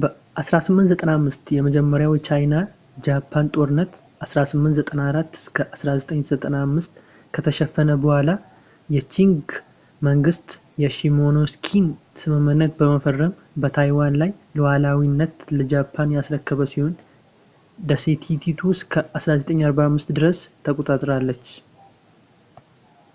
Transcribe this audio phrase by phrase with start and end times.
[0.00, 0.02] በ
[0.40, 3.94] 1895 የመጀመሪያው የቻይና-ጃፓን ጦርነት
[4.26, 7.00] 1894-1895
[7.36, 8.30] ከተሸነፈ በኋላ
[8.96, 9.46] የቺንግ
[10.08, 10.48] መንግስት
[10.82, 11.88] የሺሞኖስኪን
[12.22, 13.32] ስምምነት በመፈረም
[13.64, 16.92] በታይዋን ላይ ሉዓላዊነትን ለጃፓን ያስረከበ ሲሆን
[17.90, 21.44] ደሴቲቱ እስከ 1945 ድረስ ተቆጣጠራለች